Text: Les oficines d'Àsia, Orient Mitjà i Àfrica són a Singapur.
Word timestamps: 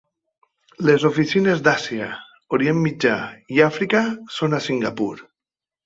Les 0.89 1.05
oficines 1.09 1.61
d'Àsia, 1.67 2.09
Orient 2.59 2.83
Mitjà 2.89 3.15
i 3.59 3.65
Àfrica 3.71 4.05
són 4.41 4.57
a 4.57 4.65
Singapur. 4.71 5.17